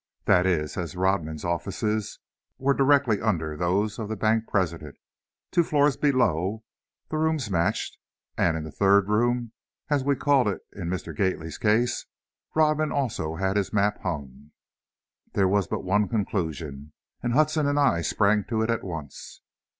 That 0.25 0.47
is, 0.47 0.77
as 0.77 0.95
Rodman's 0.95 1.45
offices 1.45 2.17
were 2.57 2.73
directly 2.73 3.21
under 3.21 3.55
those 3.55 3.99
of 3.99 4.09
the 4.09 4.15
bank 4.15 4.47
president, 4.47 4.95
two 5.51 5.63
floors 5.63 5.95
below, 5.95 6.63
the 7.09 7.19
rooms 7.19 7.51
matched, 7.51 7.99
and 8.35 8.57
in 8.57 8.63
the 8.63 8.71
"third 8.71 9.07
room" 9.09 9.51
as 9.91 10.03
we 10.03 10.15
called 10.15 10.47
it 10.47 10.61
in 10.73 10.89
Mr. 10.89 11.15
Gately's 11.15 11.59
case, 11.59 12.07
Rodman 12.55 12.91
also 12.91 13.35
had 13.35 13.57
his 13.57 13.71
map 13.71 13.99
hung. 14.01 14.49
There 15.33 15.47
was 15.47 15.67
but 15.67 15.83
one 15.83 16.07
conclusion, 16.07 16.93
and 17.21 17.33
Hudson 17.33 17.67
and 17.67 17.79
I 17.79 18.01
sprang 18.01 18.43
to 18.45 18.63
it 18.63 18.71
at 18.71 18.83
once. 18.83 19.41